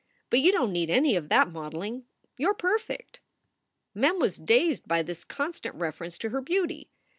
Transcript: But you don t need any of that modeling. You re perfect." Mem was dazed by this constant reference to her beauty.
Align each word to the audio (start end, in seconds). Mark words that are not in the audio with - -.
But 0.31 0.39
you 0.39 0.51
don 0.51 0.69
t 0.69 0.71
need 0.73 0.89
any 0.89 1.15
of 1.15 1.29
that 1.29 1.51
modeling. 1.51 2.05
You 2.35 2.47
re 2.47 2.53
perfect." 2.57 3.21
Mem 3.93 4.17
was 4.17 4.37
dazed 4.37 4.87
by 4.87 5.03
this 5.03 5.23
constant 5.23 5.75
reference 5.75 6.17
to 6.17 6.29
her 6.29 6.41
beauty. 6.41 6.89